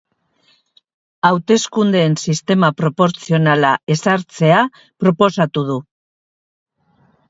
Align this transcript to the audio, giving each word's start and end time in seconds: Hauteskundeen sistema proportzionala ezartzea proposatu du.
Hauteskundeen 1.29 2.17
sistema 2.25 2.71
proportzionala 2.81 3.77
ezartzea 3.99 4.67
proposatu 5.07 5.69
du. 5.73 5.81